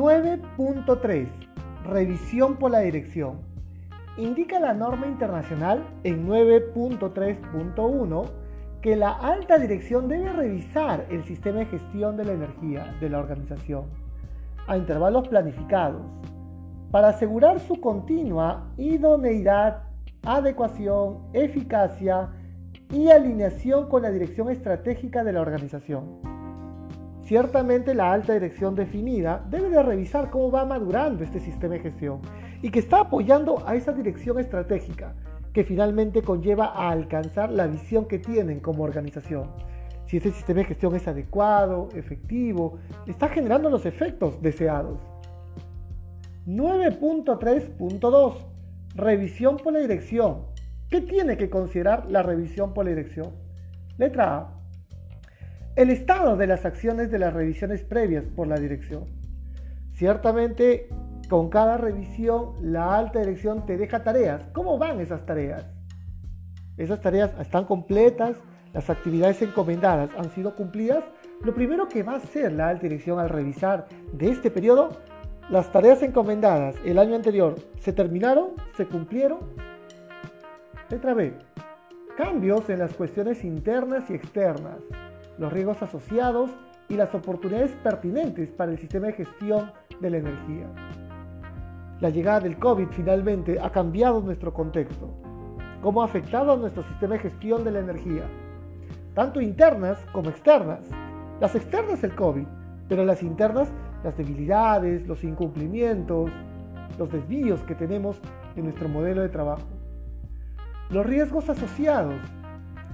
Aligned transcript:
9.3. 0.00 1.28
Revisión 1.84 2.56
por 2.56 2.70
la 2.70 2.80
dirección. 2.80 3.40
Indica 4.16 4.58
la 4.58 4.72
norma 4.72 5.06
internacional 5.06 5.84
en 6.04 6.26
9.3.1 6.26 8.30
que 8.80 8.96
la 8.96 9.10
alta 9.10 9.58
dirección 9.58 10.08
debe 10.08 10.32
revisar 10.32 11.04
el 11.10 11.22
sistema 11.24 11.58
de 11.58 11.66
gestión 11.66 12.16
de 12.16 12.24
la 12.24 12.32
energía 12.32 12.96
de 12.98 13.10
la 13.10 13.18
organización 13.18 13.84
a 14.66 14.78
intervalos 14.78 15.28
planificados 15.28 16.00
para 16.90 17.10
asegurar 17.10 17.60
su 17.60 17.78
continua 17.78 18.72
idoneidad, 18.78 19.82
adecuación, 20.22 21.18
eficacia 21.34 22.30
y 22.90 23.10
alineación 23.10 23.90
con 23.90 24.00
la 24.00 24.10
dirección 24.10 24.48
estratégica 24.48 25.24
de 25.24 25.34
la 25.34 25.42
organización. 25.42 26.29
Ciertamente 27.30 27.94
la 27.94 28.12
alta 28.12 28.32
dirección 28.32 28.74
definida 28.74 29.46
debe 29.48 29.70
de 29.70 29.80
revisar 29.84 30.30
cómo 30.30 30.50
va 30.50 30.64
madurando 30.64 31.22
este 31.22 31.38
sistema 31.38 31.74
de 31.74 31.78
gestión 31.78 32.22
y 32.60 32.72
que 32.72 32.80
está 32.80 33.02
apoyando 33.02 33.62
a 33.68 33.76
esa 33.76 33.92
dirección 33.92 34.40
estratégica 34.40 35.14
que 35.52 35.62
finalmente 35.62 36.22
conlleva 36.22 36.72
a 36.74 36.90
alcanzar 36.90 37.52
la 37.52 37.68
visión 37.68 38.08
que 38.08 38.18
tienen 38.18 38.58
como 38.58 38.82
organización. 38.82 39.52
Si 40.06 40.16
ese 40.16 40.32
sistema 40.32 40.58
de 40.58 40.64
gestión 40.64 40.96
es 40.96 41.06
adecuado, 41.06 41.90
efectivo, 41.94 42.80
está 43.06 43.28
generando 43.28 43.70
los 43.70 43.86
efectos 43.86 44.42
deseados. 44.42 44.98
9.3.2 46.48 48.34
Revisión 48.96 49.56
por 49.58 49.72
la 49.72 49.78
dirección. 49.78 50.46
¿Qué 50.88 51.00
tiene 51.00 51.36
que 51.36 51.48
considerar 51.48 52.10
la 52.10 52.24
revisión 52.24 52.74
por 52.74 52.86
la 52.86 52.90
dirección? 52.90 53.30
Letra 53.98 54.36
A 54.36 54.59
el 55.76 55.90
estado 55.90 56.36
de 56.36 56.46
las 56.46 56.64
acciones 56.64 57.10
de 57.10 57.18
las 57.18 57.32
revisiones 57.32 57.82
previas 57.82 58.24
por 58.24 58.48
la 58.48 58.56
dirección. 58.56 59.04
Ciertamente, 59.92 60.88
con 61.28 61.48
cada 61.48 61.76
revisión, 61.76 62.54
la 62.60 62.96
alta 62.98 63.20
dirección 63.20 63.66
te 63.66 63.76
deja 63.76 64.02
tareas. 64.02 64.42
¿Cómo 64.52 64.78
van 64.78 65.00
esas 65.00 65.24
tareas? 65.24 65.64
Esas 66.76 67.00
tareas 67.00 67.30
están 67.40 67.66
completas, 67.66 68.36
las 68.72 68.90
actividades 68.90 69.42
encomendadas 69.42 70.10
han 70.16 70.30
sido 70.30 70.56
cumplidas. 70.56 71.04
Lo 71.42 71.54
primero 71.54 71.88
que 71.88 72.02
va 72.02 72.14
a 72.14 72.16
hacer 72.16 72.52
la 72.52 72.68
alta 72.68 72.82
dirección 72.82 73.20
al 73.20 73.28
revisar 73.28 73.86
de 74.12 74.30
este 74.30 74.50
periodo, 74.50 74.90
las 75.50 75.70
tareas 75.70 76.02
encomendadas 76.02 76.76
el 76.84 76.98
año 76.98 77.14
anterior 77.14 77.54
se 77.78 77.92
terminaron, 77.92 78.50
se 78.76 78.86
cumplieron. 78.86 79.38
Letra 80.88 81.14
B. 81.14 81.32
Cambios 82.16 82.68
en 82.70 82.80
las 82.80 82.92
cuestiones 82.94 83.44
internas 83.44 84.10
y 84.10 84.14
externas 84.14 84.78
los 85.40 85.52
riesgos 85.52 85.82
asociados 85.82 86.50
y 86.88 86.94
las 86.94 87.12
oportunidades 87.14 87.72
pertinentes 87.82 88.50
para 88.50 88.70
el 88.70 88.78
sistema 88.78 89.08
de 89.08 89.14
gestión 89.14 89.72
de 89.98 90.10
la 90.10 90.18
energía. 90.18 90.66
La 91.98 92.10
llegada 92.10 92.40
del 92.40 92.58
COVID 92.58 92.88
finalmente 92.90 93.58
ha 93.58 93.72
cambiado 93.72 94.20
nuestro 94.20 94.54
contexto, 94.54 95.08
cómo 95.82 96.02
ha 96.02 96.04
afectado 96.04 96.52
a 96.52 96.56
nuestro 96.56 96.84
sistema 96.84 97.14
de 97.14 97.20
gestión 97.20 97.64
de 97.64 97.72
la 97.72 97.80
energía, 97.80 98.24
tanto 99.14 99.40
internas 99.40 99.98
como 100.12 100.30
externas. 100.30 100.80
Las 101.40 101.56
externas 101.56 102.04
el 102.04 102.14
COVID, 102.14 102.46
pero 102.88 103.04
las 103.04 103.22
internas 103.22 103.72
las 104.04 104.16
debilidades, 104.16 105.06
los 105.06 105.24
incumplimientos, 105.24 106.30
los 106.98 107.10
desvíos 107.10 107.60
que 107.62 107.74
tenemos 107.74 108.20
en 108.56 108.64
nuestro 108.64 108.88
modelo 108.88 109.22
de 109.22 109.28
trabajo. 109.28 109.66
Los 110.90 111.06
riesgos 111.06 111.48
asociados. 111.48 112.20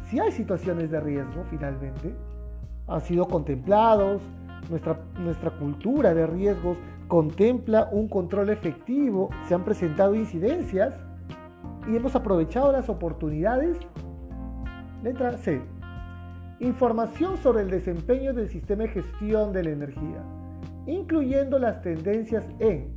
Si 0.07 0.21
hay 0.21 0.31
situaciones 0.31 0.91
de 0.91 1.01
riesgo 1.01 1.45
finalmente, 1.51 2.15
han 2.87 3.01
sido 3.01 3.27
contemplados, 3.27 4.23
nuestra, 4.71 5.01
nuestra 5.19 5.51
cultura 5.51 6.15
de 6.15 6.27
riesgos 6.27 6.79
contempla 7.09 7.89
un 7.91 8.09
control 8.09 8.51
efectivo, 8.51 9.31
se 9.49 9.55
han 9.55 9.65
presentado 9.65 10.15
incidencias 10.15 10.95
y 11.89 11.97
hemos 11.97 12.15
aprovechado 12.15 12.71
las 12.73 12.89
oportunidades. 12.89 13.77
Letra 15.03 15.37
C. 15.39 15.61
Información 16.61 17.37
sobre 17.39 17.63
el 17.63 17.71
desempeño 17.71 18.33
del 18.33 18.49
sistema 18.49 18.85
de 18.85 18.91
gestión 18.91 19.53
de 19.53 19.65
la 19.65 19.71
energía, 19.71 20.23
incluyendo 20.87 21.59
las 21.59 21.83
tendencias 21.83 22.45
en. 22.61 22.95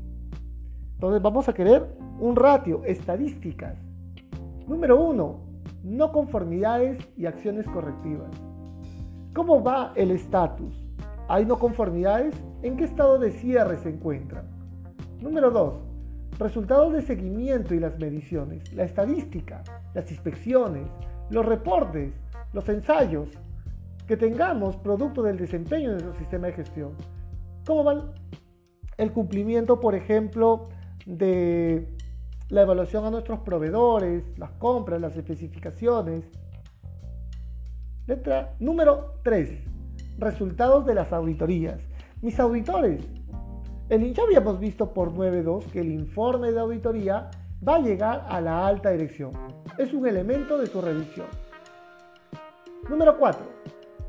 Entonces 0.94 1.22
vamos 1.22 1.50
a 1.50 1.54
querer 1.54 1.88
un 2.20 2.36
ratio, 2.36 2.84
estadísticas. 2.86 3.76
Número 4.68 5.02
1. 5.02 5.49
No 5.84 6.12
conformidades 6.12 7.00
y 7.16 7.26
acciones 7.26 7.66
correctivas. 7.68 8.30
¿Cómo 9.34 9.64
va 9.64 9.94
el 9.96 10.12
estatus? 10.12 10.74
¿Hay 11.30 11.46
no 11.46 11.58
conformidades? 11.58 12.36
¿En 12.64 12.76
qué 12.76 12.84
estado 12.84 13.18
de 13.20 13.32
cierre 13.32 13.78
se 13.78 13.90
encuentran? 13.90 14.46
Número 15.22 15.52
2. 15.52 15.74
Resultados 16.40 16.94
de 16.94 17.02
seguimiento 17.02 17.74
y 17.74 17.80
las 17.80 17.98
mediciones, 18.00 18.74
la 18.74 18.84
estadística, 18.84 19.64
las 19.94 20.10
inspecciones, 20.12 20.88
los 21.30 21.46
reportes, 21.46 22.14
los 22.54 22.68
ensayos 22.68 23.30
que 24.08 24.18
tengamos 24.18 24.76
producto 24.78 25.22
del 25.22 25.38
desempeño 25.38 25.90
de 25.90 25.94
nuestro 25.96 26.16
sistema 26.16 26.48
de 26.48 26.54
gestión. 26.54 26.94
¿Cómo 27.66 27.84
va 27.84 28.12
el 28.98 29.12
cumplimiento, 29.14 29.80
por 29.80 29.96
ejemplo, 29.96 30.70
de 31.06 31.88
la 32.50 32.62
evaluación 32.62 33.06
a 33.06 33.12
nuestros 33.12 33.40
proveedores, 33.40 34.24
las 34.38 34.52
compras, 34.52 35.00
las 35.00 35.16
especificaciones, 35.16 36.26
Letra 38.10 38.56
número 38.58 39.20
3. 39.22 39.52
Resultados 40.18 40.84
de 40.88 40.96
las 40.96 41.14
auditorías. 41.14 41.80
Mis 42.24 42.40
auditores. 42.40 43.04
ya 43.88 44.24
habíamos 44.24 44.60
visto 44.60 44.92
por 44.96 45.14
9.2 45.14 45.66
que 45.66 45.82
el 45.82 45.92
informe 45.92 46.52
de 46.52 46.60
auditoría 46.60 47.30
va 47.66 47.76
a 47.76 47.80
llegar 47.80 48.26
a 48.28 48.42
la 48.42 48.66
alta 48.66 48.90
dirección. 48.90 49.32
Es 49.78 49.94
un 49.94 50.08
elemento 50.08 50.58
de 50.58 50.66
su 50.66 50.82
revisión. 50.82 51.28
Número 52.90 53.16
4. 53.20 53.46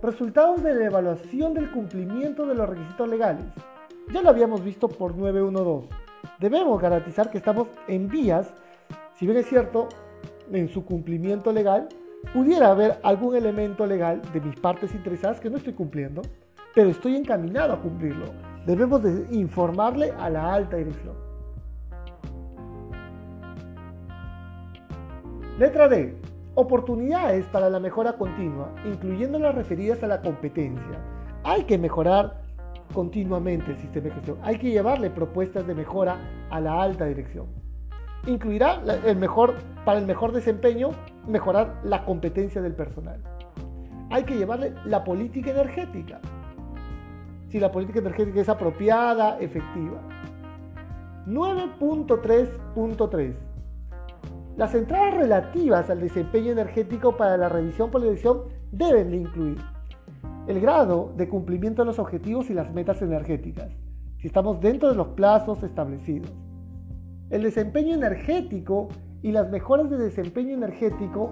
Resultados 0.02 0.62
de 0.62 0.76
la 0.76 0.86
evaluación 0.86 1.52
del 1.52 1.70
cumplimiento 1.70 2.46
de 2.46 2.54
los 2.54 2.70
requisitos 2.70 3.06
legales. 3.06 3.44
Ya 4.14 4.22
lo 4.22 4.30
habíamos 4.30 4.64
visto 4.64 4.88
por 4.88 5.14
912. 5.14 5.88
Debemos 6.38 6.80
garantizar 6.80 7.30
que 7.30 7.38
estamos 7.38 7.68
en 7.88 8.08
vías, 8.08 8.52
si 9.14 9.26
bien 9.26 9.38
es 9.38 9.46
cierto, 9.46 9.88
en 10.52 10.68
su 10.68 10.84
cumplimiento 10.84 11.52
legal, 11.52 11.88
pudiera 12.32 12.70
haber 12.70 12.98
algún 13.02 13.36
elemento 13.36 13.86
legal 13.86 14.20
de 14.32 14.40
mis 14.40 14.58
partes 14.58 14.94
interesadas 14.94 15.40
que 15.40 15.50
no 15.50 15.56
estoy 15.56 15.72
cumpliendo, 15.72 16.22
pero 16.74 16.90
estoy 16.90 17.16
encaminado 17.16 17.72
a 17.72 17.80
cumplirlo. 17.80 18.26
Debemos 18.66 19.02
de 19.02 19.26
informarle 19.30 20.12
a 20.18 20.28
la 20.30 20.52
alta 20.52 20.76
dirección. 20.76 21.14
Letra 25.58 25.88
D. 25.88 26.16
Oportunidades 26.54 27.46
para 27.46 27.70
la 27.70 27.80
mejora 27.80 28.14
continua, 28.14 28.74
incluyendo 28.84 29.38
las 29.38 29.54
referidas 29.54 30.02
a 30.02 30.06
la 30.06 30.20
competencia. 30.20 30.98
Hay 31.44 31.64
que 31.64 31.78
mejorar 31.78 32.42
continuamente 32.92 33.72
el 33.72 33.78
sistema 33.78 34.08
de 34.08 34.12
gestión. 34.12 34.38
Hay 34.42 34.58
que 34.58 34.70
llevarle 34.70 35.10
propuestas 35.10 35.66
de 35.66 35.74
mejora 35.74 36.18
a 36.50 36.60
la 36.60 36.82
alta 36.82 37.06
dirección. 37.06 37.46
Incluirá 38.26 38.82
el 39.06 39.16
mejor, 39.16 39.54
para 39.84 39.98
el 39.98 40.06
mejor 40.06 40.32
desempeño 40.32 40.90
mejorar 41.26 41.80
la 41.84 42.04
competencia 42.04 42.60
del 42.60 42.74
personal. 42.74 43.22
Hay 44.10 44.24
que 44.24 44.36
llevarle 44.36 44.74
la 44.84 45.02
política 45.04 45.52
energética. 45.52 46.20
Si 47.48 47.58
la 47.58 47.72
política 47.72 48.00
energética 48.00 48.40
es 48.40 48.48
apropiada, 48.48 49.38
efectiva. 49.40 50.00
9.3.3. 51.26 53.34
Las 54.56 54.74
entradas 54.74 55.14
relativas 55.14 55.90
al 55.90 56.00
desempeño 56.00 56.52
energético 56.52 57.16
para 57.16 57.36
la 57.36 57.48
revisión 57.48 57.90
por 57.90 58.00
la 58.00 58.08
dirección 58.08 58.42
deben 58.72 59.10
de 59.10 59.16
incluir 59.16 59.58
el 60.50 60.60
grado 60.60 61.12
de 61.16 61.28
cumplimiento 61.28 61.82
de 61.82 61.86
los 61.86 62.00
objetivos 62.00 62.50
y 62.50 62.54
las 62.54 62.74
metas 62.74 63.00
energéticas, 63.02 63.70
si 64.18 64.26
estamos 64.26 64.60
dentro 64.60 64.88
de 64.88 64.96
los 64.96 65.08
plazos 65.08 65.62
establecidos. 65.62 66.32
El 67.30 67.44
desempeño 67.44 67.94
energético 67.94 68.88
y 69.22 69.30
las 69.30 69.48
mejoras 69.48 69.88
de 69.90 69.96
desempeño 69.96 70.54
energético 70.54 71.30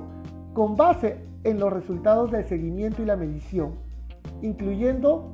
con 0.54 0.76
base 0.76 1.16
en 1.42 1.58
los 1.58 1.72
resultados 1.72 2.30
del 2.30 2.44
seguimiento 2.44 3.02
y 3.02 3.06
la 3.06 3.16
medición, 3.16 3.74
incluyendo 4.40 5.32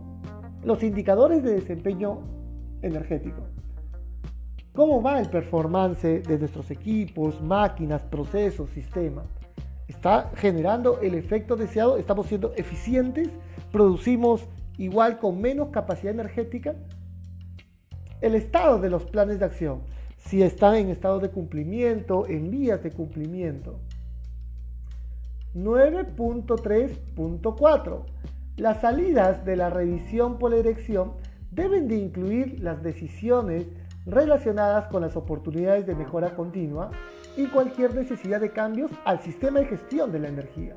los 0.64 0.82
indicadores 0.82 1.42
de 1.42 1.52
desempeño 1.52 2.20
energético. 2.80 3.42
¿Cómo 4.72 5.02
va 5.02 5.20
el 5.20 5.28
performance 5.28 6.22
de 6.26 6.38
nuestros 6.38 6.70
equipos, 6.70 7.42
máquinas, 7.42 8.00
procesos, 8.02 8.70
sistemas? 8.70 9.26
¿Está 9.88 10.30
generando 10.36 11.00
el 11.00 11.14
efecto 11.14 11.56
deseado? 11.56 11.98
¿Estamos 11.98 12.26
siendo 12.26 12.52
eficientes? 12.56 13.28
¿Producimos 13.70 14.46
igual 14.78 15.18
con 15.18 15.40
menos 15.40 15.68
capacidad 15.68 16.12
energética? 16.12 16.74
El 18.20 18.34
estado 18.34 18.78
de 18.78 18.90
los 18.90 19.04
planes 19.04 19.38
de 19.38 19.44
acción 19.44 19.82
si 20.26 20.42
están 20.42 20.74
en 20.76 20.88
estado 20.88 21.20
de 21.20 21.30
cumplimiento, 21.30 22.26
en 22.26 22.50
vías 22.50 22.82
de 22.82 22.90
cumplimiento. 22.90 23.78
9.3.4. 25.54 28.04
Las 28.56 28.80
salidas 28.80 29.44
de 29.44 29.56
la 29.56 29.68
revisión 29.70 30.38
por 30.38 30.50
la 30.50 30.56
dirección 30.56 31.12
deben 31.50 31.86
de 31.88 31.96
incluir 31.96 32.60
las 32.60 32.82
decisiones 32.82 33.66
relacionadas 34.06 34.86
con 34.88 35.02
las 35.02 35.14
oportunidades 35.16 35.86
de 35.86 35.94
mejora 35.94 36.34
continua 36.34 36.90
y 37.36 37.46
cualquier 37.46 37.94
necesidad 37.94 38.40
de 38.40 38.50
cambios 38.50 38.90
al 39.04 39.20
sistema 39.20 39.60
de 39.60 39.66
gestión 39.66 40.12
de 40.12 40.18
la 40.18 40.28
energía. 40.28 40.74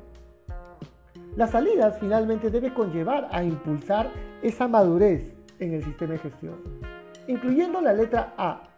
Las 1.36 1.50
salidas 1.50 1.98
finalmente 2.00 2.50
deben 2.50 2.74
conllevar 2.74 3.28
a 3.30 3.44
impulsar 3.44 4.10
esa 4.42 4.66
madurez 4.66 5.32
en 5.60 5.74
el 5.74 5.84
sistema 5.84 6.14
de 6.14 6.18
gestión, 6.18 6.56
incluyendo 7.28 7.80
la 7.80 7.92
letra 7.92 8.34
A, 8.36 8.68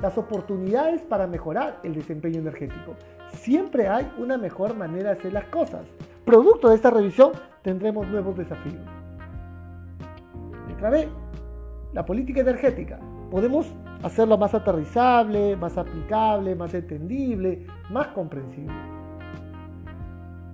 las 0.00 0.16
oportunidades 0.16 1.02
para 1.02 1.26
mejorar 1.26 1.80
el 1.82 1.94
desempeño 1.94 2.38
energético. 2.38 2.94
Siempre 3.32 3.88
hay 3.88 4.10
una 4.18 4.38
mejor 4.38 4.74
manera 4.74 5.12
de 5.12 5.18
hacer 5.18 5.32
las 5.32 5.46
cosas. 5.46 5.82
Producto 6.24 6.68
de 6.68 6.76
esta 6.76 6.90
revisión 6.90 7.32
tendremos 7.62 8.06
nuevos 8.08 8.36
desafíos. 8.36 8.82
Letra 10.68 10.90
B, 10.90 11.08
la 11.92 12.06
política 12.06 12.40
energética. 12.40 12.98
Podemos 13.30 13.66
hacerlo 14.02 14.36
más 14.36 14.54
aterrizable, 14.54 15.56
más 15.56 15.78
aplicable, 15.78 16.54
más 16.54 16.74
entendible, 16.74 17.66
más 17.90 18.08
comprensible. 18.08 18.74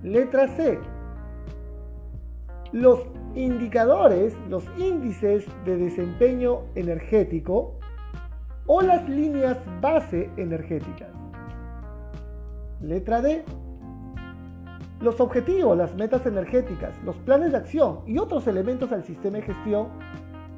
Letra 0.03 0.47
C, 0.47 0.79
los 2.71 2.99
indicadores, 3.35 4.35
los 4.49 4.63
índices 4.77 5.45
de 5.65 5.77
desempeño 5.77 6.61
energético 6.75 7.79
o 8.67 8.81
las 8.81 9.07
líneas 9.09 9.57
base 9.81 10.29
energéticas. 10.37 11.09
Letra 12.81 13.21
D. 13.21 13.43
Los 14.99 15.19
objetivos, 15.19 15.77
las 15.77 15.95
metas 15.95 16.25
energéticas, 16.25 16.91
los 17.03 17.15
planes 17.17 17.51
de 17.51 17.57
acción 17.57 17.99
y 18.07 18.17
otros 18.17 18.47
elementos 18.47 18.89
del 18.89 19.03
sistema 19.03 19.37
de 19.37 19.43
gestión 19.43 19.87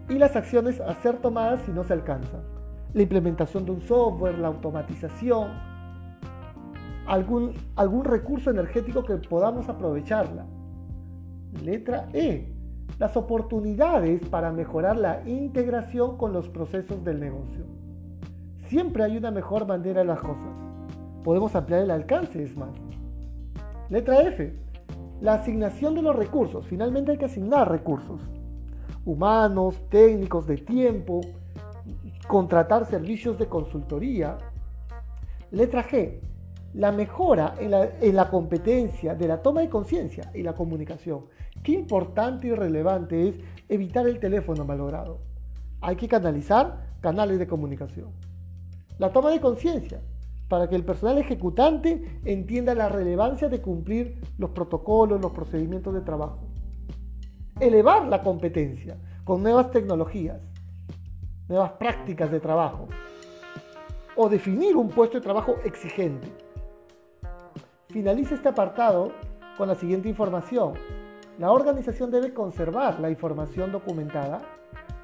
y 0.09 0.15
las 0.17 0.35
acciones 0.35 0.81
a 0.81 0.93
ser 0.95 1.17
tomadas 1.17 1.61
si 1.65 1.71
no 1.71 1.83
se 1.83 1.93
alcanzan. 1.93 2.41
La 2.93 3.03
implementación 3.03 3.65
de 3.65 3.71
un 3.71 3.81
software, 3.81 4.39
la 4.39 4.47
automatización, 4.47 5.51
algún, 7.05 7.53
algún 7.75 8.05
recurso 8.05 8.49
energético 8.49 9.03
que 9.03 9.15
podamos 9.15 9.69
aprovecharla. 9.69 10.45
Letra 11.63 12.09
E. 12.13 12.53
Las 12.97 13.15
oportunidades 13.15 14.27
para 14.27 14.51
mejorar 14.51 14.97
la 14.97 15.21
integración 15.27 16.17
con 16.17 16.33
los 16.33 16.49
procesos 16.49 17.03
del 17.03 17.19
negocio. 17.19 17.65
Siempre 18.65 19.03
hay 19.03 19.17
una 19.17 19.31
mejor 19.31 19.67
manera 19.67 20.01
de 20.01 20.05
las 20.05 20.19
cosas. 20.19 20.53
Podemos 21.23 21.55
ampliar 21.55 21.81
el 21.81 21.91
alcance, 21.91 22.41
es 22.41 22.57
más. 22.57 22.71
Letra 23.89 24.21
F. 24.23 24.53
La 25.21 25.35
asignación 25.35 25.95
de 25.95 26.01
los 26.01 26.15
recursos. 26.15 26.65
Finalmente 26.67 27.11
hay 27.11 27.17
que 27.17 27.25
asignar 27.25 27.69
recursos. 27.69 28.21
Humanos, 29.05 29.81
técnicos, 29.89 30.47
de 30.47 30.57
tiempo, 30.57 31.21
contratar 32.27 32.85
servicios 32.85 33.37
de 33.37 33.47
consultoría. 33.47 34.37
Letra 35.51 35.83
G 35.87 36.19
la 36.73 36.91
mejora 36.91 37.55
en 37.59 38.15
la, 38.15 38.29
competencia 38.29 39.15
de 39.15 39.27
la 39.27 39.41
toma 39.41 39.61
de 39.61 39.69
conciencia 39.69 40.31
y 40.33 40.43
la 40.43 40.53
comunicación. 40.53 41.25
Qué 41.63 41.71
importante 41.71 42.47
y 42.47 42.53
relevante 42.53 43.29
es 43.29 43.35
evitar 43.67 44.07
el 44.07 44.19
teléfono 44.19 44.65
malogrado. 44.65 45.19
Hay 45.81 45.95
que 45.95 46.07
canalizar 46.07 46.89
canales 47.01 47.39
de 47.39 47.47
comunicación. 47.47 48.09
La 48.97 49.11
toma 49.11 49.31
de 49.31 49.39
conciencia, 49.39 49.99
para 50.47 50.67
que 50.67 50.75
el 50.75 50.83
personal 50.83 51.17
ejecutante 51.17 52.19
entienda 52.25 52.75
la 52.75 52.89
relevancia 52.89 53.49
de 53.49 53.61
cumplir 53.61 54.19
los 54.37 54.51
protocolos, 54.51 55.21
los 55.21 55.31
procedimientos 55.31 55.93
de 55.93 56.01
trabajo. 56.01 56.39
Elevar 57.59 58.07
la 58.07 58.21
competencia 58.21 58.97
con 59.23 59.43
nuevas 59.43 59.71
tecnologías, 59.71 60.39
nuevas 61.47 61.71
prácticas 61.73 62.31
de 62.31 62.39
trabajo. 62.39 62.87
O 64.15 64.29
definir 64.29 64.75
un 64.75 64.89
puesto 64.89 65.17
de 65.17 65.23
trabajo 65.23 65.55
exigente 65.63 66.27
Finaliza 67.89 68.35
este 68.35 68.47
apartado 68.47 69.11
con 69.57 69.67
la 69.67 69.73
siguiente 69.73 70.07
información. 70.07 70.73
La 71.39 71.51
organización 71.51 72.11
debe 72.11 72.35
conservar 72.35 72.99
la 72.99 73.09
información 73.09 73.71
documentada 73.71 74.41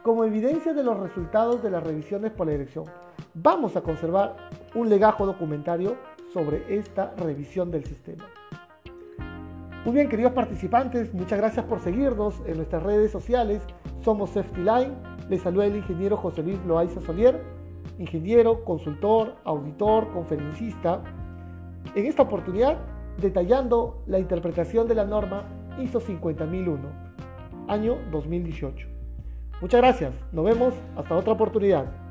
como 0.03 0.23
evidencia 0.23 0.71
de 0.71 0.83
los 0.83 0.99
resultados 0.99 1.63
de 1.63 1.71
las 1.71 1.83
revisiones 1.83 2.31
por 2.31 2.45
la 2.45 2.51
dirección. 2.51 2.85
Vamos 3.33 3.75
a 3.75 3.81
conservar 3.81 4.35
un 4.75 4.87
legajo 4.87 5.25
documentario 5.25 5.97
sobre 6.31 6.77
esta 6.77 7.11
revisión 7.17 7.71
del 7.71 7.85
sistema. 7.85 8.25
Muy 9.85 9.93
bien, 9.93 10.09
queridos 10.09 10.31
participantes, 10.31 11.13
muchas 11.13 11.37
gracias 11.37 11.63
por 11.65 11.79
seguirnos 11.79 12.41
en 12.47 12.57
nuestras 12.57 12.81
redes 12.81 13.11
sociales. 13.11 13.61
Somos 14.03 14.31
Safety 14.31 14.61
Line. 14.61 14.93
Les 15.29 15.43
saluda 15.43 15.67
el 15.67 15.75
ingeniero 15.75 16.17
José 16.17 16.41
Luis 16.41 16.57
Loaiza 16.65 17.01
Solier, 17.01 17.39
ingeniero, 17.99 18.65
consultor, 18.65 19.35
auditor, 19.43 20.11
conferencista 20.11 21.03
en 21.93 22.07
esta 22.07 22.23
oportunidad 22.23 22.79
detallando 23.21 24.01
la 24.07 24.17
interpretación 24.17 24.87
de 24.87 24.95
la 24.95 25.05
norma 25.05 25.43
ISO 25.79 25.99
50001, 25.99 26.79
año 27.67 27.97
2018. 28.09 28.87
Muchas 29.61 29.81
gracias, 29.81 30.13
nos 30.31 30.45
vemos 30.45 30.73
hasta 30.95 31.15
otra 31.15 31.33
oportunidad. 31.33 32.04